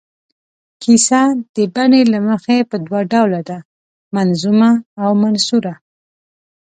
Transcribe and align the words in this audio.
کیسه 0.81 1.21
د 1.55 1.57
بڼې 1.75 2.01
له 2.13 2.19
مخې 2.27 2.57
په 2.69 2.75
دوه 2.85 3.01
ډوله 3.11 3.41
ده، 3.49 3.57
منظومه 4.15 4.71
او 5.03 5.09
منثوره. 5.21 5.73